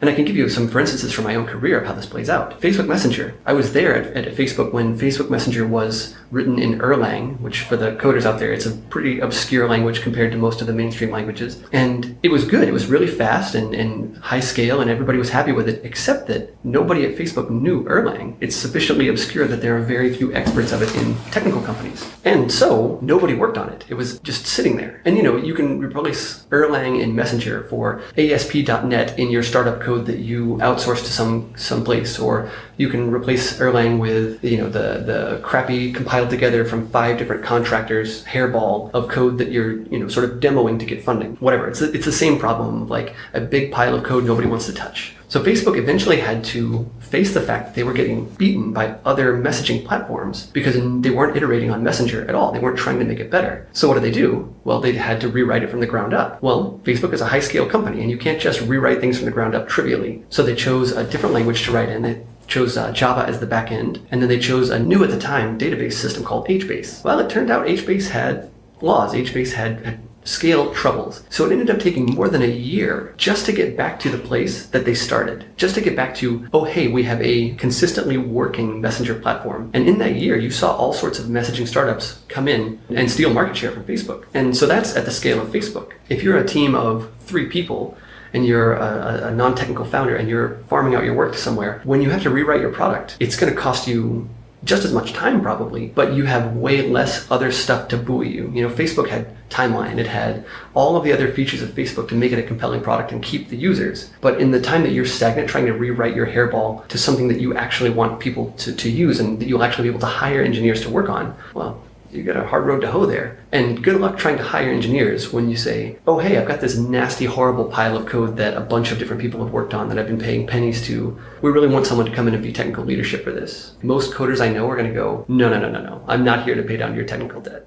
[0.00, 2.06] And I can give you some for instances from my own career of how this
[2.06, 2.60] plays out.
[2.60, 3.34] Facebook Messenger.
[3.44, 7.76] I was there at, at Facebook when Facebook Messenger was written in Erlang, which for
[7.76, 11.10] the coders out there, it's a pretty obscure language compared to most of the mainstream
[11.10, 11.62] languages.
[11.72, 12.66] And it was good.
[12.66, 16.28] It was really fast and, and high scale, and everybody was happy with it, except
[16.28, 18.36] that nobody at Facebook knew Erlang.
[18.40, 22.08] It's sufficiently obscure that there are very few experts of it in technical companies.
[22.24, 23.84] And so nobody worked on it.
[23.88, 25.02] It was just sitting there.
[25.04, 29.89] And you know, you can replace Erlang in Messenger for ASP.NET in your startup code
[29.98, 34.68] that you outsource to some some place, or you can replace Erlang with you know
[34.68, 39.98] the the crappy compiled together from five different contractors hairball of code that you're you
[39.98, 41.36] know sort of demoing to get funding.
[41.36, 41.68] Whatever.
[41.68, 45.14] It's it's the same problem like a big pile of code nobody wants to touch.
[45.30, 49.38] So Facebook eventually had to face the fact that they were getting beaten by other
[49.38, 52.50] messaging platforms because they weren't iterating on Messenger at all.
[52.50, 53.68] They weren't trying to make it better.
[53.72, 54.52] So what did they do?
[54.64, 56.42] Well, they had to rewrite it from the ground up.
[56.42, 59.30] Well, Facebook is a high scale company and you can't just rewrite things from the
[59.30, 60.24] ground up trivially.
[60.30, 62.02] So they chose a different language to write in.
[62.02, 65.18] They chose uh, Java as the backend, and then they chose a new at the
[65.20, 67.04] time database system called HBase.
[67.04, 69.14] Well, it turned out HBase had laws.
[69.14, 71.24] HBase had, had scale troubles.
[71.28, 74.18] So it ended up taking more than a year just to get back to the
[74.18, 75.44] place that they started.
[75.56, 79.70] Just to get back to, oh, hey, we have a consistently working messenger platform.
[79.74, 83.34] And in that year, you saw all sorts of messaging startups come in and steal
[83.34, 84.26] market share from Facebook.
[84.32, 85.92] And so that's at the scale of Facebook.
[86.08, 87.98] If you're a team of three people,
[88.32, 92.00] and you're a, a non-technical founder and you're farming out your work to somewhere, when
[92.00, 94.28] you have to rewrite your product, it's going to cost you
[94.64, 98.50] just as much time probably, but you have way less other stuff to buoy you.
[98.54, 100.44] You know, Facebook had timeline, it had
[100.74, 103.48] all of the other features of Facebook to make it a compelling product and keep
[103.48, 104.10] the users.
[104.20, 107.40] But in the time that you're stagnant trying to rewrite your hairball to something that
[107.40, 110.42] you actually want people to, to use and that you'll actually be able to hire
[110.42, 113.38] engineers to work on, well, you got a hard road to hoe there.
[113.52, 116.76] And good luck trying to hire engineers when you say, oh, hey, I've got this
[116.76, 119.98] nasty, horrible pile of code that a bunch of different people have worked on that
[119.98, 121.18] I've been paying pennies to.
[121.42, 123.74] We really want someone to come in and be technical leadership for this.
[123.82, 126.04] Most coders I know are going to go, no, no, no, no, no.
[126.08, 127.66] I'm not here to pay down your technical debt.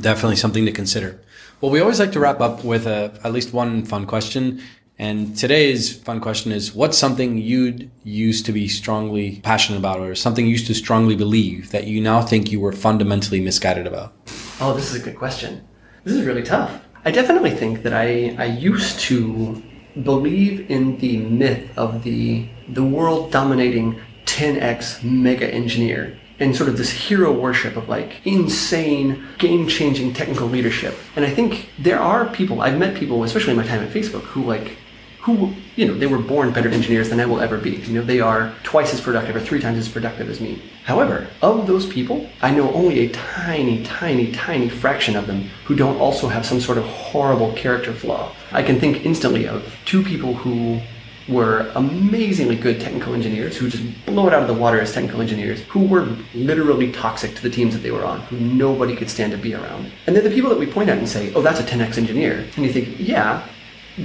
[0.00, 1.20] Definitely something to consider.
[1.60, 4.62] Well, we always like to wrap up with a, at least one fun question.
[5.02, 10.14] And today's fun question is what's something you'd used to be strongly passionate about or
[10.14, 14.12] something you used to strongly believe that you now think you were fundamentally misguided about?
[14.60, 15.66] Oh, this is a good question.
[16.04, 16.84] This is really tough.
[17.04, 19.60] I definitely think that I, I used to
[20.04, 26.78] believe in the myth of the the world dominating 10x mega engineer and sort of
[26.78, 30.96] this hero worship of like insane, game changing technical leadership.
[31.16, 34.22] And I think there are people, I've met people, especially in my time at Facebook,
[34.22, 34.76] who like
[35.22, 37.70] who, you know, they were born better engineers than I will ever be.
[37.70, 40.60] You know, they are twice as productive or three times as productive as me.
[40.84, 45.76] However, of those people, I know only a tiny, tiny, tiny fraction of them who
[45.76, 48.32] don't also have some sort of horrible character flaw.
[48.50, 50.80] I can think instantly of two people who
[51.28, 55.20] were amazingly good technical engineers who just blow it out of the water as technical
[55.20, 59.08] engineers who were literally toxic to the teams that they were on, who nobody could
[59.08, 59.90] stand to be around.
[60.08, 62.44] And they're the people that we point at and say, oh, that's a 10x engineer.
[62.56, 63.46] And you think, yeah,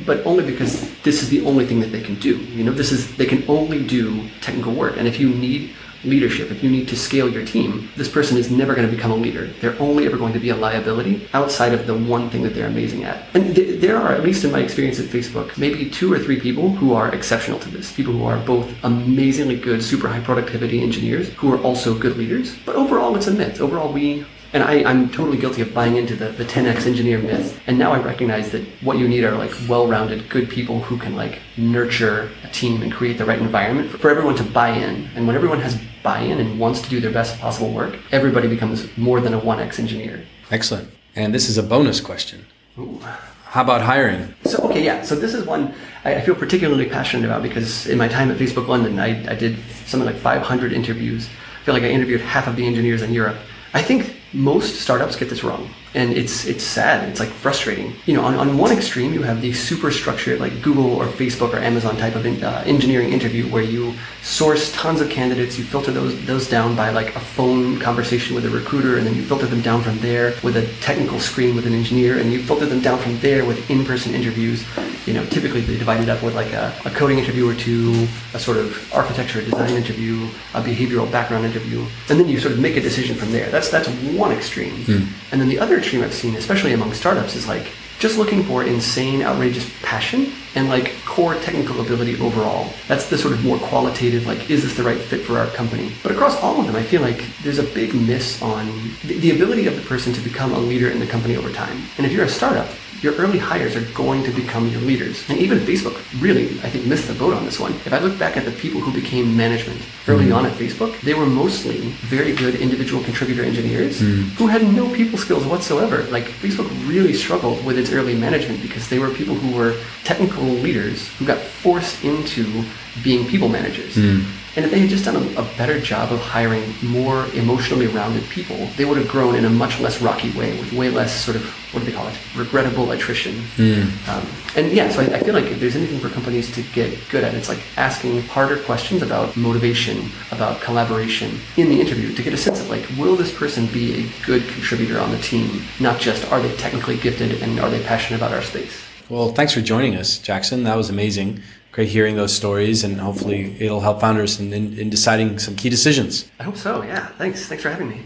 [0.06, 2.38] but only because this is the only thing that they can do.
[2.38, 4.98] You know, this is they can only do technical work.
[4.98, 5.74] And if you need
[6.04, 9.12] leadership, if you need to scale your team, this person is never going to become
[9.12, 9.48] a leader.
[9.62, 12.68] They're only ever going to be a liability outside of the one thing that they're
[12.68, 13.26] amazing at.
[13.34, 16.40] And th- there are, at least in my experience at Facebook, maybe two or three
[16.40, 17.92] people who are exceptional to this.
[17.92, 22.56] People who are both amazingly good, super high productivity engineers who are also good leaders.
[22.66, 23.60] But overall, it's a myth.
[23.60, 27.60] Overall, we and I, I'm totally guilty of buying into the, the 10x engineer myth.
[27.68, 31.16] And now I recognize that what you need are like well-rounded, good people who can
[31.16, 35.10] like nurture a team and create the right environment for, for everyone to buy in.
[35.16, 38.96] And when everyone has buy-in and wants to do their best possible work, everybody becomes
[38.98, 40.24] more than a 1x engineer.
[40.52, 40.90] Excellent.
[41.16, 42.46] And this is a bonus question.
[42.78, 43.00] Ooh.
[43.46, 44.34] How about hiring?
[44.46, 45.02] So, okay, yeah.
[45.04, 48.38] So this is one I, I, feel particularly passionate about because in my time at
[48.38, 51.28] Facebook London, I, I did something like 500 interviews.
[51.62, 53.38] I feel like I interviewed half of the engineers in Europe.
[53.74, 55.70] I think most startups get this wrong.
[55.94, 57.08] And it's it's sad.
[57.10, 57.94] It's like frustrating.
[58.06, 61.54] You know on, on one extreme you have the super structured like google or facebook
[61.54, 65.64] or amazon type of in, uh, engineering interview where you source tons of candidates you
[65.64, 69.24] filter those those down by like a phone conversation with a recruiter and then you
[69.24, 72.66] filter them down from there with a technical screen with an engineer and you filter
[72.66, 74.66] them down from there with in-person interviews.
[75.06, 78.08] You know typically they divide it up with like a, a coding interview or two
[78.34, 82.60] a sort of architecture design interview a behavioral background interview and then you sort of
[82.60, 83.50] make a decision from there.
[83.50, 85.08] That's that's one extreme mm.
[85.32, 88.64] and then the other extreme I've seen, especially among startups, is like just looking for
[88.64, 92.72] insane, outrageous passion and like core technical ability overall.
[92.88, 95.92] That's the sort of more qualitative, like, is this the right fit for our company?
[96.04, 98.68] But across all of them, I feel like there's a big miss on
[99.04, 101.82] the, the ability of the person to become a leader in the company over time.
[101.98, 102.70] And if you're a startup,
[103.02, 105.24] your early hires are going to become your leaders.
[105.30, 107.74] And even Facebook really, I think, missed the boat on this one.
[107.86, 110.34] If I look back at the people who became management early mm-hmm.
[110.34, 111.80] on at Facebook, they were mostly
[112.10, 114.30] very good individual contributor engineers mm-hmm.
[114.36, 116.04] who had no people skills whatsoever.
[116.04, 120.44] Like Facebook really struggled with its early management because they were people who were technical
[120.44, 122.64] leaders who got forced into
[123.04, 123.96] being people managers.
[123.96, 124.47] Mm-hmm.
[124.58, 128.24] And if they had just done a, a, better job of hiring more emotionally rounded
[128.24, 131.38] people, they would have grown in a much less rocky way with way less sort
[131.38, 133.36] of, what do they call it, regrettable attrition.
[133.58, 134.08] Mm.
[134.10, 136.98] Um, and yeah, so I, I, feel like if there's anything for companies to get
[137.12, 142.24] good at, it's like asking harder questions about motivation, about collaboration in the interview to
[142.24, 145.62] get a sense of like, will this person be a good contributor on the team?
[145.80, 148.84] Not just are they technically gifted and are they passionate about our space?
[149.08, 150.64] Well, thanks for joining us, Jackson.
[150.64, 151.44] That was amazing
[151.78, 155.70] great hearing those stories and hopefully it'll help founders in, in, in, deciding some key
[155.70, 156.28] decisions.
[156.40, 156.82] I hope so.
[156.82, 157.06] Yeah.
[157.20, 157.46] Thanks.
[157.46, 158.02] Thanks for having me.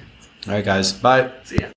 [0.45, 0.91] All right, guys.
[0.91, 1.31] Bye.
[1.45, 1.69] See ya.